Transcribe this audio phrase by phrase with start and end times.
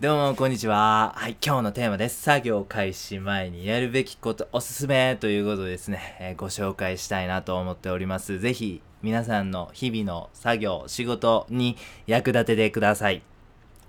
[0.00, 1.12] どうも、こんにちは。
[1.16, 2.22] はい、今日のテーマです。
[2.22, 8.38] 作業開始前にやるべきことおすすめということですね、えーご紹介したいなと思っております。
[8.38, 11.76] ぜひ、皆さんの日々の作業、仕事に
[12.06, 13.22] 役立ててください。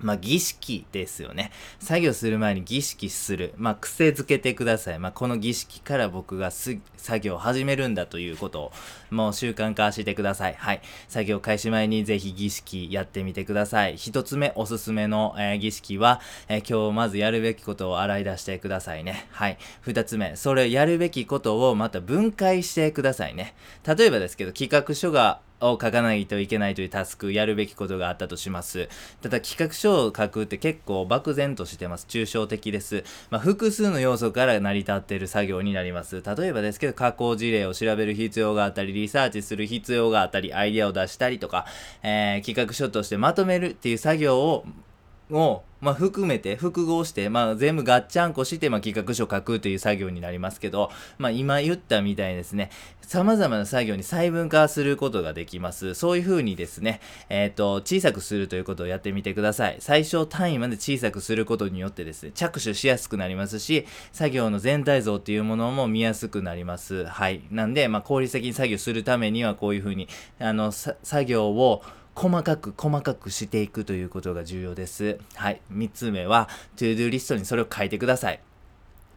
[0.00, 1.50] まあ、儀式ですよね。
[1.80, 3.52] 作業する前に儀式する。
[3.56, 4.98] まあ、癖づけてください。
[4.98, 6.80] まあ、この儀式から僕が作
[7.20, 8.72] 業を始めるんだということを、
[9.10, 10.54] もう習慣化してください。
[10.54, 10.80] はい。
[11.08, 13.96] 作業開始前にぜひ儀式やってみてください。
[13.96, 19.26] 一つ目、おすすめの、えー儀式は、えー今日まずやるべきことを洗い出してくださいね。
[19.32, 19.58] はい。
[19.80, 23.54] 二つ目、それやるべきことをまた分解してくださいね。
[23.86, 28.88] 例えばですけど、企画書がを書かないといけないというタスク、やるべきことがあったとします。
[29.22, 32.06] ただ企画書を書くって結構漠然としてます。
[32.08, 33.04] 抽象的です。
[33.30, 36.22] まあ、複数の要素から成り立っている作業になります。
[36.22, 41.66] 例えばですけど、加工事例を調べる必要があったり、リサーチする必要があったり、アイデアを出したりとか、
[42.02, 44.64] えー企画書としてまとめるっていう作業を
[45.30, 52.70] を、まあ、含めて、複合して、まあ、全部ガッチャンコして、まあ、企画書書くという作業になりますけど、まあ、今言ったみたいにですね、
[53.08, 55.94] 様々な作業に細分化することができます。
[55.94, 59.76] そういう風にですね、えっ、と、小さくするということをやってみてください。
[59.78, 67.06] 最小単位まで小さくすることによってですね、着手しやすくなりますし、作業の全体像っていうものも見やすくなります。
[67.06, 67.40] はい。
[67.50, 71.82] なんで、まあ、効率的に作業するためには、こういう風に、あの、作業を、
[72.18, 75.20] 細かく細かくしていくということが重要です。
[75.36, 75.60] はい。
[75.72, 78.40] 3つ目は、 to do リストにそれを書いてください。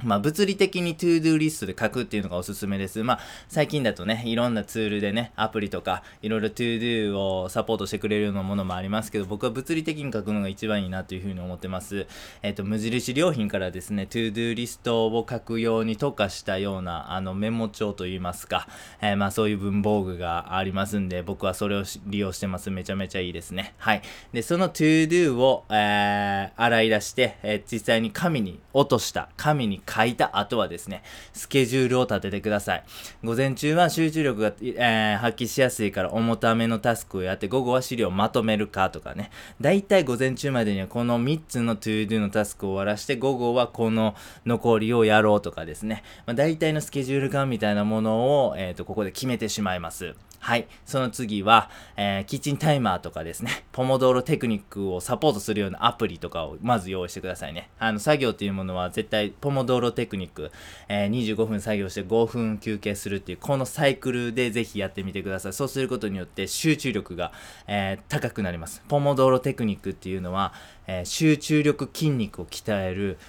[0.04, 3.04] まあ、物理的に to do リストで書くっていうのがおすすめです。
[3.04, 12.08] まあ、最近だとね、いろんなツールでね、アプリとか、いろいろ to do をサポートしてくれるようなものもありますけど、僕は物理的に書くのが一番いいなというふうに思ってます。
[12.42, 18.68] えっ、と、無印良品からですね、to do リストを書くように特化したような、あの、メモ帳といいますか、
[19.02, 22.72] えーまあ、そういう文房具がありますんで、僕はそれを利用してます。
[22.72, 23.74] めちゃめちゃいいですね。
[23.78, 24.02] はい。
[24.34, 31.04] で、その to do を、えー洗い出して、えー実際に紙に落とした、紙に書書いた後はですね、
[31.34, 32.84] スケジュールを立ててください。
[33.24, 39.32] 午前中は集中力が、えー発揮しやすいから重ためのタスクをやって、午後は資料をまとめるかとかね。
[39.60, 44.16] だいたい午前中までにはこの3つの to do のタスクを終わらして、午後はこの
[44.46, 46.04] 残りをやろうとかですね。
[46.26, 50.16] まあ、大体のスケジュール感みたいなものを、えっ、と、ここで決めてしまいます。
[50.44, 50.68] はい。
[50.88, 57.70] その次は、えーキッチンタイマーとかですね、 ポモドーロテクニックをサポートするようなアプリとかをまず用意してくださいね。
[57.78, 60.52] あの、作業っていうものは絶対、ポモドーロテクニック、
[60.90, 65.54] えー25分作業して5分休憩するっていう、このサイクルでぜひやってみてください。
[65.54, 67.32] そうすることによって集中力が、
[67.68, 68.84] えー高くなります。
[68.88, 70.54] ポモドーロテクニックっていうのは、
[70.88, 73.20] え集中力筋肉を鍛える、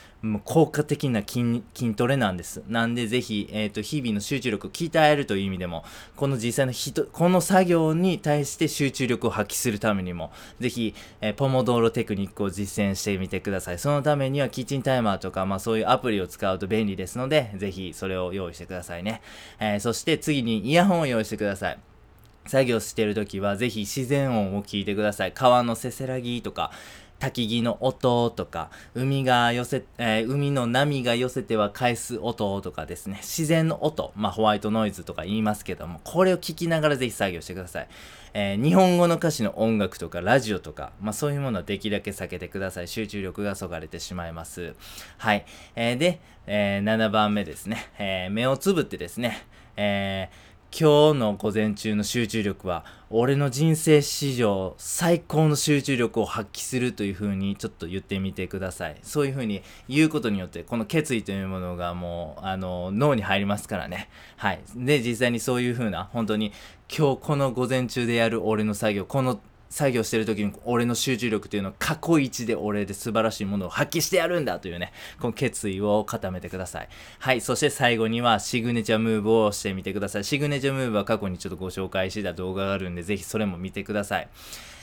[0.45, 2.63] 効果的な筋筋トレなんです。
[2.69, 5.85] なんでぜひ、えっ、と、日々の集中力を鍛えるという意味でも、
[6.17, 10.31] この実際の人、この作業に対して集中力を発揮するためにも、
[10.61, 13.79] ぜひ、えーポモドーロテクニックを実践してみてください。
[13.79, 19.23] そのためには、キッチンタイマーとか、まあそういうアプリを使うと便利ですので、ぜひそれを用意してくださいね。
[19.59, 21.79] えーそして次にイヤホンを用意してください。
[22.47, 25.33] 作業してるときはぜひ自然音を聞いてください。
[25.33, 26.73] 川のせせらぎとか、
[27.23, 37.89] 焚き木の音とか、海が寄せ、えー海の波が寄せては返す音とかですね、自然の音、まあホワイトノイズとか言いますけども、これを聞きながらぜひ作業してください。
[38.35, 42.89] えー日本語の歌詞の音楽とかラジオとか、まあそういうものはできるだけ避けてください。
[42.89, 44.75] 集中力がそがれてしまいます。
[45.19, 45.45] はい。
[45.77, 46.19] えーで、
[46.49, 49.47] えー7番目ですね、え目をつぶってですね、
[49.77, 58.97] えー今日の午前中の集中力は俺の人生史上最高の集中力を発揮するというふうにちょっと言ってみてください。
[59.03, 64.09] そういうふうに言うことによってこの決意というものがもうあの脳に入りますからね。
[64.39, 64.63] はい。
[64.75, 66.53] で実際にそういうふうな本当に
[66.89, 69.39] 今日この午前中でやる俺の作業この
[69.73, 76.89] 作業してる時に俺の集中力というのは過去一で俺で素晴らしいものを発揮してやるんだというね、この決意を固めてください。
[77.19, 80.25] はい、そして最後にはシグネチャームーブをしてみてください。
[80.25, 84.29] シグネチャームーブは過去にちょっとご紹介してた動画があるんで、ぜひそれも見てください。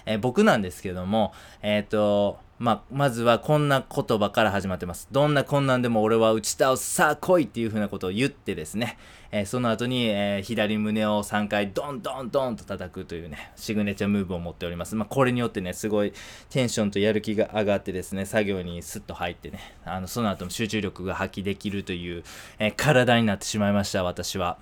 [0.06, 5.08] えー僕なんですけども、えっ、と、ま、まずはこんな言葉から始まってます。
[5.12, 8.98] どんな困難でも俺は打ち倒す、さあ来いっていう風なことを言ってですね、
[9.32, 14.96] えーその後に、えー左胸を3回ドンドンドンと叩くというね、シグネチャームーブを持っております。
[14.96, 16.14] まあ、これによってね、すごい
[16.50, 22.24] テンションとやる気が上がってですね、作業にスッと入ってね、あの、その後も集中力が発揮できるという、
[22.60, 24.58] えー体になってしまいました、私は。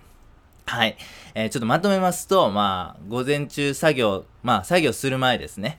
[0.67, 0.97] はい。
[1.33, 5.77] えーちょっとまとめますと、まあ、午前中作業、まあ、作業する前ですね。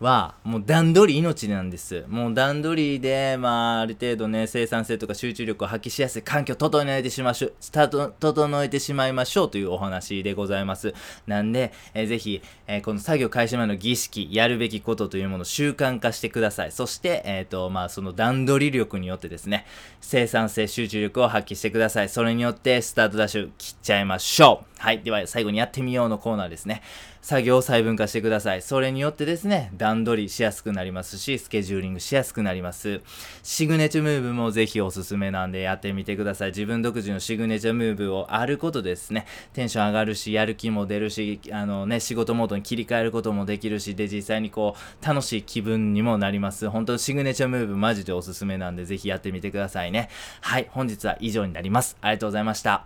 [0.00, 2.04] はもう段取り命なんです。
[2.08, 10.94] もう段取りでまあある程度ね生産性とか集中力を発揮しやすい環境を整えてしましょスタート整えてしまいましょうというお話でございます。
[11.26, 16.72] なんで、えー、ぜひ、えー、この作業開始前の儀式やるべきことというものを習慣化してください。
[16.72, 19.66] そしてえっ、ー、とまあその段取り力によってですね
[20.00, 22.08] 生産性集中力を発揮してください。
[22.08, 24.69] それによってスタートダッシュ切っちゃいましょう。
[24.80, 26.82] はいでは最後にやってみようのコーナーですね
[27.22, 28.62] 作業を細分化してください。
[28.62, 33.02] それによってですね、段取りしやすくなりますし、スケジューリングしやすくなります。
[33.42, 36.48] シグネチャムーブもぜひおすすめなんでやってみてください。
[36.48, 46.70] 自分独自のシグネチャムーブをあることですね、テンション上がるし、やる気も出るし、あのね、仕事モードに切り替えることもできるし、で、実際にこう、楽しい気分にもなります。
[46.70, 50.08] 本当シグネチャムーブマジでおすすめなんで、ぜひやってみてくださいね。
[50.40, 51.98] はい、本日は以上になります。
[52.00, 52.78] ありがとうございました。